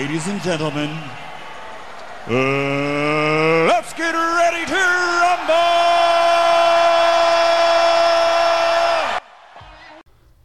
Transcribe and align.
ladies 0.00 0.26
and 0.28 0.40
gentlemen, 0.40 0.88
uh, 2.26 3.66
let's 3.68 3.92
get 3.92 4.14
ready 4.14 4.64
to 4.64 4.74
rumble! 5.20 5.54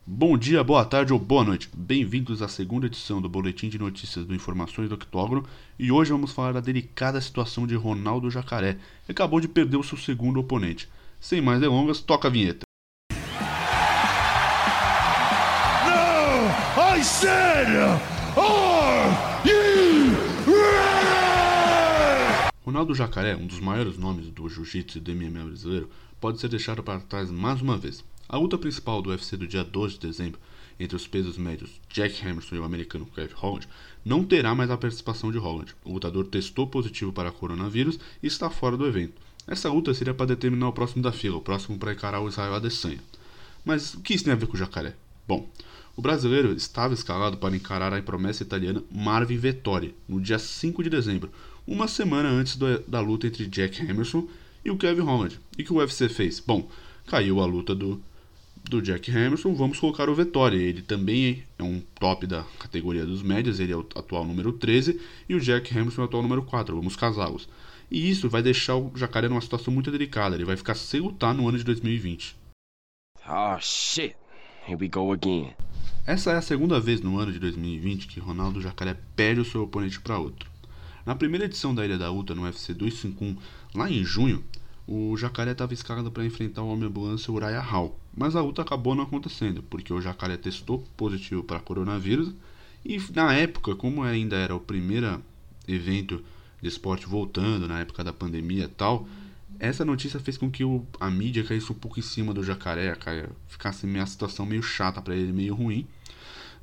Bom 0.06 0.38
dia, 0.38 0.62
boa 0.62 0.84
tarde 0.84 1.14
ou 1.14 1.20
boa 1.20 1.46
noite. 1.46 1.70
Bem-vindos 1.74 2.42
à 2.42 2.50
segunda 2.50 2.88
edição 2.88 3.22
do 3.22 3.30
Boletim 3.30 3.70
de 3.70 3.80
Notícias 3.80 4.26
do 4.26 4.36
Informações 4.36 4.90
do 4.90 4.96
Octógono 4.96 5.46
e 5.80 5.90
hoje 5.90 6.12
vamos 6.12 6.34
falar 6.34 6.52
da 6.52 6.60
delicada 6.60 7.22
situação 7.22 7.66
de 7.66 7.76
Ronaldo 7.76 8.30
Jacaré, 8.30 8.76
que 9.06 9.14
acabou 9.14 9.40
de 9.40 9.48
perder 9.48 9.78
o 9.78 9.84
seu 9.84 9.98
segundo 9.98 10.42
oponente. 10.42 10.90
Sem 11.18 11.40
mais 11.40 11.62
delongas, 11.62 12.02
toca 12.02 12.28
a 12.28 12.32
vinheta. 12.32 12.66
No, 15.86 16.98
I 16.98 17.02
said, 17.02 17.70
are 18.36 18.75
Ronaldo 22.76 22.94
Jacaré, 22.94 23.38
um 23.38 23.48
dos 23.48 23.62
maiores 23.62 23.98
nomes 23.98 24.28
do 24.28 24.50
jiu-jitsu 24.50 24.98
e 24.98 25.02
do 25.02 25.16
MMA 25.16 25.46
brasileiro, 25.46 25.90
pode 26.20 26.42
ser 26.42 26.50
deixado 26.50 26.84
para 26.84 27.00
trás 27.00 27.32
mais 27.32 27.62
uma 27.62 27.78
vez. 27.78 28.04
A 28.28 28.36
luta 28.36 28.58
principal 28.58 29.02
do 29.02 29.12
UFC 29.12 29.38
do 29.38 29.48
dia 29.48 29.64
12 29.64 29.94
de 29.94 30.08
dezembro, 30.08 30.42
entre 30.78 30.94
os 30.94 31.08
pesos 31.08 31.38
médios 31.38 31.80
Jack 31.90 32.22
Hammerson 32.28 32.56
e 32.56 32.60
o 32.60 32.66
americano 32.66 33.06
Kevin 33.06 33.34
Holland, 33.34 33.70
não 34.04 34.26
terá 34.26 34.54
mais 34.54 34.70
a 34.70 34.78
participação 34.78 35.32
de 35.32 35.38
Holland. 35.38 35.74
O 35.86 35.94
lutador 35.94 36.28
testou 36.28 36.68
positivo 36.68 37.14
para 37.14 37.32
coronavírus 37.32 37.98
e 38.22 38.28
está 38.28 38.50
fora 38.50 38.76
do 38.76 38.86
evento. 38.86 39.22
Essa 39.48 39.72
luta 39.72 39.94
seria 39.94 40.14
para 40.14 40.26
determinar 40.26 40.68
o 40.68 40.74
próximo 40.74 41.02
da 41.02 41.14
fila, 41.14 41.38
o 41.38 41.42
próximo 41.42 41.78
para 41.78 41.94
encarar 41.94 42.20
o 42.20 42.28
Israel 42.28 42.56
Adesanya. 42.56 43.00
Mas 43.64 43.94
o 43.94 44.02
que 44.02 44.16
isso 44.16 44.26
tem 44.26 44.34
a 44.34 44.36
ver 44.36 44.48
com 44.48 44.56
o 44.56 44.60
Jacaré? 44.60 44.98
Bom, 45.26 45.50
o 45.96 46.02
brasileiro 46.02 46.52
estava 46.52 46.94
escalado 46.94 47.38
para 47.38 47.56
encarar 47.56 47.94
a 47.94 48.02
promessa 48.02 48.44
italiana 48.44 48.84
Marvin 48.92 49.38
Vettori 49.38 49.96
no 50.10 50.20
dia 50.20 50.38
5 50.38 50.84
de 50.84 50.90
dezembro, 50.90 51.32
uma 51.68 51.88
semana 51.88 52.30
antes 52.30 52.56
do, 52.56 52.80
da 52.88 53.00
luta 53.00 53.28
entre 53.28 53.48
Jack 53.48 53.82
Hammerson 53.82 54.28
e 54.64 54.72
o 54.72 54.78
Kevin 54.78 55.02
Holland. 55.02 55.40
E 55.58 55.62
o 55.62 55.66
que 55.66 55.74
o 55.74 55.78
UFC 55.78 56.10
fez? 56.10 56.40
Bom, 56.40 56.70
caiu 57.06 57.40
a 57.40 57.46
luta 57.46 57.74
do 57.74 58.02
do 58.70 58.82
Jack 58.82 59.12
Hamilton, 59.12 59.54
vamos 59.54 59.80
colocar 59.80 60.10
o 60.10 60.16
Vettori. 60.16 60.62
Ele 60.62 60.82
também 60.82 61.44
é 61.58 61.64
um 61.64 61.82
top 62.00 62.26
da 62.26 62.44
categoria 62.60 63.06
dos 63.06 63.22
médias, 63.22 63.60
ele 63.60 63.72
é 63.72 63.76
o 63.76 63.88
atual 63.96 64.26
número 64.26 64.52
13 64.54 65.00
e 65.30 65.36
o 65.36 65.40
Jack 65.40 65.78
Hamilton 65.78 66.02
é 66.02 66.06
o 66.06 66.08
atual 66.08 66.24
número 66.24 66.44
4. 66.44 66.76
Vamos 66.76 66.96
casá-los. 66.96 67.48
E 67.90 68.10
isso 68.10 68.30
vai 68.30 68.42
deixar 68.42 68.76
o 68.76 68.92
Jacaré 68.96 69.30
numa 69.30 69.42
situação 69.42 69.74
muito 69.74 69.92
delicada. 69.92 70.36
Ele 70.36 70.46
vai 70.46 70.58
ficar 70.58 70.76
sem 70.76 71.00
lutar 71.00 71.34
no 71.34 71.48
ano 71.48 71.58
de 71.58 71.64
2020. 71.64 72.36
Oh 73.28 73.58
shit. 73.60 74.16
Here 74.68 74.78
we 74.80 74.88
go 74.88 75.12
again. 75.12 75.54
Essa 76.06 76.32
é 76.32 76.36
a 76.36 76.42
segunda 76.42 76.80
vez 76.80 77.02
no 77.02 77.20
ano 77.20 77.32
de 77.32 77.40
2020 77.40 78.08
que 78.08 78.20
Ronaldo 78.20 78.62
Jacaré 78.62 78.96
perde 79.16 79.42
o 79.42 79.46
seu 79.46 79.64
oponente 79.64 80.00
para 80.00 80.20
outro. 80.20 80.50
Na 81.06 81.14
primeira 81.14 81.46
edição 81.46 81.76
da 81.76 81.86
Ilha 81.86 82.00
da 82.00 82.10
Luta 82.10 82.34
no 82.34 82.42
UFC 82.42 82.74
251, 82.74 83.38
lá 83.76 83.92
em 83.92 84.04
junho, 84.04 84.44
o 84.88 85.16
Jacaré 85.16 85.52
estava 85.52 85.72
escalado 85.72 86.12
para 86.12 86.26
enfrentar 86.26 86.64
o 86.64 86.68
Homem-Ambulância 86.70 87.32
Uriah 87.32 87.62
Hall, 87.62 88.00
mas 88.18 88.36
a 88.36 88.42
luta 88.42 88.64
acabou 88.64 88.96
não 88.96 89.04
acontecendo, 89.04 89.62
porque 89.62 89.94
o 89.94 90.02
Jacaré 90.02 90.36
testou 90.36 90.84
positivo 90.98 91.44
para 91.44 91.60
coronavírus 91.60 92.34
e 92.84 93.00
na 93.14 93.32
época, 93.36 93.76
como 93.76 94.02
ainda 94.02 94.36
era 94.36 94.56
o 94.56 94.60
primeiro 94.60 95.22
evento 95.68 96.24
de 96.60 96.68
esporte 96.68 97.06
voltando, 97.06 97.68
na 97.68 97.82
época 97.82 98.04
da 98.04 98.12
pandemia 98.12 98.64
e 98.64 98.70
tal, 98.70 99.08
essa 99.60 99.86
notícia 99.86 100.20
fez 100.20 100.40
com 100.40 100.50
que 100.50 100.64
o, 100.64 100.84
a 101.00 101.12
mídia 101.12 101.44
caísse 101.44 101.72
um 101.72 101.76
pouco 101.76 102.00
em 102.00 102.04
cima 102.04 102.34
do 102.34 102.44
Jacaré, 102.44 102.98
ficasse 103.48 103.86
meio, 103.86 104.04
a 104.04 104.08
situação 104.08 104.44
meio 104.44 104.64
chata 104.64 105.04
para 105.04 105.16
ele, 105.16 105.32
meio 105.32 105.54
ruim. 105.54 105.88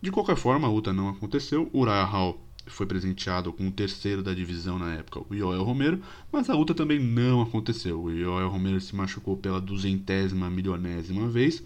De 0.00 0.10
qualquer 0.10 0.34
forma, 0.34 0.66
a 0.66 0.70
luta 0.70 0.92
não 0.92 1.08
aconteceu, 1.08 1.70
Uriah 1.72 2.04
Hall 2.04 2.40
foi 2.66 2.86
presenteado 2.86 3.52
com 3.52 3.68
o 3.68 3.72
terceiro 3.72 4.22
da 4.22 4.32
divisão 4.32 4.78
na 4.78 4.94
época, 4.94 5.20
o 5.28 5.36
Joel 5.36 5.62
Romero, 5.62 6.00
mas 6.30 6.48
a 6.48 6.54
luta 6.54 6.74
também 6.74 6.98
não 6.98 7.42
aconteceu. 7.42 8.02
O 8.02 8.16
Joel 8.16 8.48
Romero 8.48 8.80
se 8.80 8.94
machucou 8.94 9.36
pela 9.36 9.60
duzentésima 9.60 10.48
milionésima 10.48 11.28
vez 11.28 11.62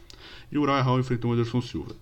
e 0.50 0.59
o 0.59 0.62
Uriah 0.62 0.82
Hall 0.82 1.00
enfrentou 1.00 1.31
o 1.31 1.34
Anderson 1.34 1.60
Silva. 1.60 1.94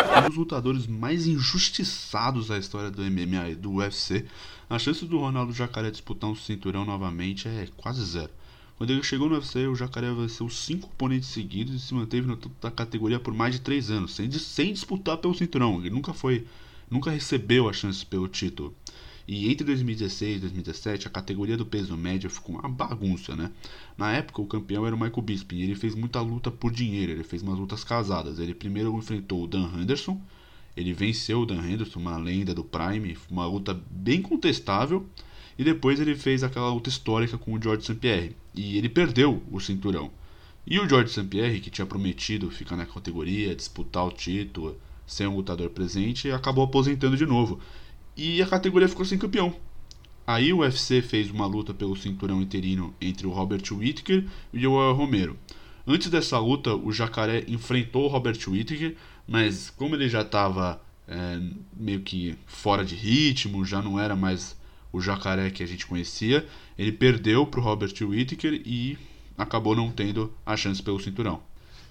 Um 0.24 0.28
dos 0.28 0.36
lutadores 0.36 0.86
mais 0.86 1.26
injustiçados 1.26 2.48
da 2.48 2.58
história 2.58 2.90
do 2.90 3.02
MMA 3.02 3.50
e 3.50 3.54
do 3.54 3.74
UFC, 3.74 4.26
a 4.68 4.78
chance 4.78 5.04
do 5.04 5.18
Ronaldo 5.18 5.52
Jacaré 5.52 5.90
disputar 5.90 6.28
um 6.28 6.34
cinturão 6.34 6.84
novamente 6.84 7.48
é 7.48 7.68
quase 7.76 8.04
zero. 8.04 8.30
Quando 8.76 8.90
ele 8.90 9.02
chegou 9.02 9.28
no 9.28 9.36
UFC, 9.36 9.66
o 9.66 9.74
Jacaré 9.74 10.12
venceu 10.12 10.50
cinco 10.50 10.88
oponentes 10.88 11.30
seguidos 11.30 11.74
e 11.74 11.80
se 11.80 11.94
manteve 11.94 12.28
topo 12.36 12.54
da 12.60 12.70
categoria 12.70 13.18
por 13.18 13.32
mais 13.32 13.54
de 13.54 13.60
três 13.60 13.90
anos, 13.90 14.14
sem, 14.14 14.30
sem 14.30 14.72
disputar 14.72 15.16
pelo 15.16 15.34
cinturão. 15.34 15.80
Ele 15.80 15.90
nunca 15.90 16.12
foi, 16.12 16.46
nunca 16.90 17.10
recebeu 17.10 17.68
a 17.68 17.72
chance 17.72 18.04
pelo 18.04 18.28
título. 18.28 18.74
E 19.26 19.50
entre 19.50 19.64
2016 19.66 20.36
e 20.36 20.40
2017, 20.40 21.08
a 21.08 21.10
categoria 21.10 21.56
do 21.56 21.66
peso 21.66 21.96
médio 21.96 22.30
ficou 22.30 22.54
uma 22.54 22.68
bagunça, 22.68 23.34
né? 23.34 23.50
Na 23.96 24.12
época, 24.12 24.40
o 24.40 24.46
campeão 24.46 24.86
era 24.86 24.94
o 24.94 25.00
Michael 25.00 25.22
Bisping 25.22 25.56
e 25.56 25.62
ele 25.62 25.74
fez 25.74 25.94
muita 25.94 26.20
luta 26.20 26.50
por 26.50 26.70
dinheiro, 26.70 27.10
ele 27.10 27.24
fez 27.24 27.42
umas 27.42 27.58
lutas 27.58 27.82
casadas. 27.82 28.38
Ele 28.38 28.54
primeiro 28.54 28.96
enfrentou 28.96 29.42
o 29.42 29.46
Dan 29.48 29.68
Henderson, 29.74 30.20
ele 30.76 30.92
venceu 30.92 31.40
o 31.40 31.46
Dan 31.46 31.66
Henderson, 31.66 31.98
uma 31.98 32.16
lenda 32.18 32.54
do 32.54 32.62
Prime, 32.62 33.16
uma 33.28 33.46
luta 33.46 33.74
bem 33.90 34.22
contestável. 34.22 35.04
E 35.58 35.64
depois 35.64 36.00
ele 36.00 36.14
fez 36.14 36.42
aquela 36.42 36.70
luta 36.70 36.88
histórica 36.88 37.38
com 37.38 37.52
o 37.52 37.62
George 37.62 37.82
St. 37.82 37.94
Pierre. 37.94 38.36
E 38.54 38.76
ele 38.76 38.88
perdeu 38.88 39.42
o 39.50 39.60
cinturão. 39.60 40.10
E 40.66 40.78
o 40.78 40.88
George 40.88 41.10
St. 41.10 41.24
Pierre, 41.24 41.60
que 41.60 41.70
tinha 41.70 41.86
prometido 41.86 42.50
ficar 42.50 42.76
na 42.76 42.84
categoria, 42.84 43.54
disputar 43.54 44.04
o 44.04 44.12
título, 44.12 44.76
ser 45.06 45.28
um 45.28 45.36
lutador 45.36 45.70
presente, 45.70 46.30
acabou 46.30 46.64
aposentando 46.64 47.16
de 47.16 47.24
novo. 47.24 47.60
E 48.16 48.42
a 48.42 48.46
categoria 48.46 48.88
ficou 48.88 49.04
sem 49.04 49.18
campeão. 49.18 49.54
Aí 50.26 50.52
o 50.52 50.58
UFC 50.58 51.00
fez 51.00 51.30
uma 51.30 51.46
luta 51.46 51.72
pelo 51.72 51.94
cinturão 51.94 52.42
interino 52.42 52.92
entre 53.00 53.26
o 53.26 53.30
Robert 53.30 53.62
Whittaker 53.70 54.24
e 54.52 54.66
o 54.66 54.92
Romero. 54.92 55.38
Antes 55.86 56.10
dessa 56.10 56.36
luta, 56.38 56.74
o 56.74 56.92
Jacaré 56.92 57.44
enfrentou 57.46 58.06
o 58.06 58.08
Robert 58.08 58.38
Whittaker, 58.48 58.96
mas 59.28 59.70
como 59.70 59.94
ele 59.94 60.08
já 60.08 60.22
estava 60.22 60.82
é, 61.06 61.40
meio 61.76 62.00
que 62.00 62.36
fora 62.44 62.84
de 62.84 62.96
ritmo, 62.96 63.64
já 63.64 63.80
não 63.80 64.00
era 64.00 64.16
mais 64.16 64.56
o 64.96 65.00
jacaré 65.00 65.50
que 65.50 65.62
a 65.62 65.66
gente 65.66 65.84
conhecia, 65.84 66.48
ele 66.78 66.90
perdeu 66.90 67.46
para 67.46 67.60
o 67.60 67.62
Robert 67.62 67.92
Whittaker 68.00 68.62
e 68.64 68.96
acabou 69.36 69.76
não 69.76 69.90
tendo 69.90 70.32
a 70.44 70.56
chance 70.56 70.82
pelo 70.82 70.98
cinturão. 70.98 71.42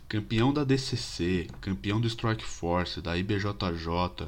Campeão 0.09 0.51
da 0.51 0.63
DCC, 0.63 1.47
campeão 1.61 2.01
do 2.01 2.07
Strike 2.07 2.43
Force, 2.43 3.01
da 3.01 3.15
IBJJ, 3.15 4.27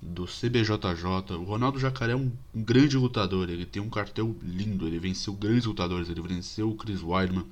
do 0.00 0.24
CBJJ, 0.24 1.36
o 1.38 1.44
Ronaldo 1.44 1.78
Jacaré 1.78 2.12
é 2.12 2.16
um, 2.16 2.32
grande 2.52 2.96
lutador, 2.96 3.48
ele 3.48 3.64
tem 3.64 3.80
um 3.80 3.88
cartel 3.88 4.34
lindo, 4.42 4.88
ele 4.88 4.98
venceu 4.98 5.32
grandes 5.32 5.66
lutadores, 5.66 6.08
ele 6.08 6.20
venceu 6.20 6.70
o 6.70 6.74
Chris 6.74 7.04
Weidman, 7.04 7.46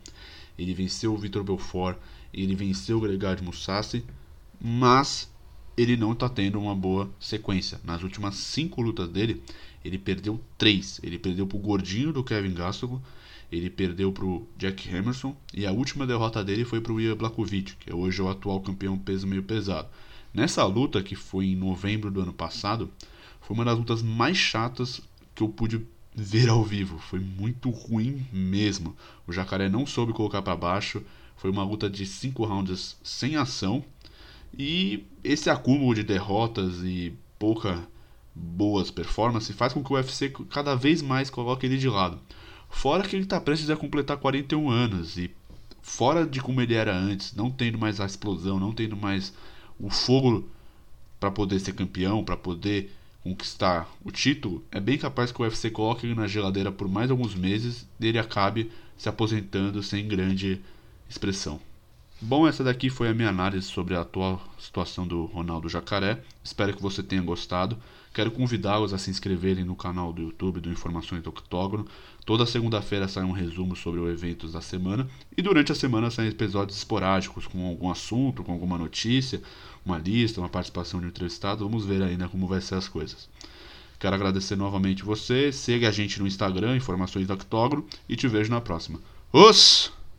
ele 0.59 0.75
venceu 0.75 1.15
o 1.15 1.17
Vitor 1.17 1.45
Belfort, 1.45 1.97
ele 2.35 2.57
venceu 2.57 2.99
o 2.99 3.01
Gregário 3.01 3.45
Mussassi, 3.45 4.05
mas 4.61 5.31
ele 5.77 5.97
não 5.97 6.13
está 6.13 6.29
tendo 6.29 6.61
uma 6.61 6.75
boa 6.75 7.11
sequência. 7.19 7.81
Nas 7.85 8.03
últimas 8.03 8.37
cinco 8.37 8.83
lutas 8.83 9.09
dele, 9.09 9.43
ele 9.85 9.99
perdeu 9.99 10.41
três. 10.59 11.01
Ele 11.03 11.19
perdeu 11.19 11.47
pro 11.47 11.59
gordinho 11.59 12.13
do 12.13 12.25
Kevin 12.25 12.55
Gastelum, 12.55 13.01
ele 13.51 13.69
perdeu 13.69 14.13
pro 14.13 14.47
Jack 14.57 14.89
Emerson 14.89 15.37
e 15.53 15.67
a 15.67 15.73
última 15.73 16.07
derrota 16.07 16.45
dele 16.45 16.65
foi 16.65 16.81
pro 16.81 17.01
Ian 17.01 17.17
Blakovic, 17.17 17.75
que 17.77 17.91
é 17.91 17.95
hoje 17.95 18.23
o 18.23 18.29
atual 18.29 18.61
campeão 18.61 18.97
peso 18.97 19.27
meio 19.27 19.43
pesado. 19.43 19.89
Nessa 20.33 20.65
luta, 20.65 21.03
que 21.03 21.17
foi 21.17 21.47
em 21.47 21.57
novembro 21.57 22.11
do 22.11 22.21
ano 22.21 22.33
passado, 22.33 22.89
foi 23.41 23.55
uma 23.55 23.65
das 23.65 23.77
lutas 23.77 24.03
mais 24.03 24.37
chatas 24.37 25.01
que 25.35 25.43
eu 25.43 25.49
pude 25.49 25.85
ver 26.15 26.49
ao 26.49 26.65
vivo. 26.65 26.99
Foi 26.99 27.19
muito 27.19 27.71
ruim 27.71 28.25
mesmo. 28.33 28.95
O 29.27 29.33
Jacaré 29.33 29.69
não 29.69 29.87
soube 29.87 30.13
colocar 30.13 30.43
para 30.43 30.55
baixo. 30.55 31.03
Foi 31.37 31.51
uma 31.51 31.65
luta 31.65 31.91
de 31.91 32.07
cinco 32.07 32.45
rounds 32.45 32.97
sem 33.03 33.35
ação. 33.35 33.85
E 34.57 35.05
esse 35.23 35.49
acúmulo 35.49 35.95
de 35.95 36.03
derrotas 36.03 36.83
e 36.83 37.15
pouca 37.39 37.89
boas 38.35 38.91
performances 38.91 39.55
faz 39.55 39.73
com 39.73 39.83
que 39.83 39.93
o 39.93 39.97
UFC 39.97 40.31
cada 40.51 40.75
vez 40.75 41.03
mais 41.03 41.31
coloque 41.31 41.67
ele 41.67 41.79
de 41.79 41.89
lado. 41.89 42.19
Fora 42.69 43.07
que 43.07 43.17
ele 43.17 43.25
está 43.25 43.41
prestes 43.41 43.71
a 43.71 43.77
completar 43.77 44.17
41 44.17 44.71
anos 44.71 45.17
e 45.17 45.31
fora 45.83 46.27
de 46.27 46.41
como 46.41 46.61
ele 46.61 46.75
era 46.75 46.97
antes, 46.97 47.35
não 47.35 47.51
tendo 47.51 47.79
mais 47.79 48.01
a 48.01 48.07
explosão, 48.07 48.61
não 48.61 48.73
tendo 48.73 48.97
mais 48.97 49.33
o 49.79 49.91
fogo 49.91 50.49
para 51.19 51.31
poder 51.31 51.59
ser 51.59 51.75
campeão, 51.75 52.25
para 52.25 52.37
poder 52.37 52.93
conquistar 53.23 53.91
o 54.03 54.11
título, 54.11 54.65
é 54.71 54.81
bem 54.81 54.97
capaz 54.97 55.31
que 55.31 55.41
o 55.41 55.45
UFC 55.45 55.71
coloque 55.71 56.07
ele 56.07 56.15
na 56.15 56.27
geladeira 56.27 56.73
por 56.73 56.89
mais 56.89 57.11
alguns 57.11 57.35
meses 57.35 57.87
e 58.01 58.07
ele 58.07 58.19
acabe 58.19 58.71
se 58.97 59.09
aposentando 59.09 59.83
sem 59.83 60.07
grande 60.09 60.61
expressão. 61.09 61.61
Bom, 62.23 62.47
essa 62.47 62.63
daqui 62.63 62.91
foi 62.91 63.09
a 63.09 63.15
minha 63.15 63.31
análise 63.31 63.67
sobre 63.67 63.97
a 63.97 64.03
atual 64.03 64.43
situação 64.59 65.07
do 65.07 65.25
Ronaldo 65.25 65.71
Jacaré. 65.71 66.23
Espero 66.45 66.75
que 66.75 66.83
você 66.83 67.03
tenha 67.03 67.23
gostado. 67.23 67.79
Quero 68.13 68.31
convidá-los 68.31 68.93
a 68.93 68.99
se 68.99 69.09
inscreverem 69.09 69.65
no 69.65 69.75
canal 69.75 70.13
do 70.13 70.21
YouTube 70.21 70.61
do 70.61 70.71
Informações 70.71 71.23
do 71.23 71.31
Octógono. 71.31 71.87
Toda 72.27 72.45
segunda-feira 72.45 73.09
sai 73.09 73.25
um 73.25 73.33
resumo 73.33 73.75
sobre 73.75 74.01
os 74.01 74.11
eventos 74.11 74.53
da 74.53 74.61
semana 74.61 75.09
e 75.35 75.41
durante 75.41 75.73
a 75.73 75.75
semana 75.75 76.11
saem 76.11 76.29
episódios 76.29 76.77
esporádicos 76.77 77.47
com 77.47 77.67
algum 77.67 77.91
assunto, 77.91 78.45
com 78.45 78.53
alguma 78.53 78.77
notícia, 78.77 79.41
uma 79.87 79.97
lista, 79.97 80.41
uma 80.41 80.49
participação 80.49 81.01
de 81.01 81.07
um 81.07 81.09
entrevistado. 81.09 81.65
Vamos 81.65 81.87
ver 81.87 82.03
ainda 82.03 82.29
como 82.29 82.47
vai 82.47 82.61
ser 82.61 82.75
as 82.75 82.87
coisas. 82.87 83.31
Quero 83.99 84.15
agradecer 84.15 84.57
novamente 84.57 85.05
você. 85.05 85.51
Siga 85.53 85.89
a 85.89 85.93
gente 85.93 86.21
no 86.21 86.27
Instagram, 86.27 86.77
Informações 86.77 87.27
do 87.27 87.33
Octógono, 87.33 87.87
e 88.07 88.15
te 88.15 88.29
vejo 88.29 88.51
na 88.51 88.61
próxima. 88.61 89.01
Os! 89.33 90.00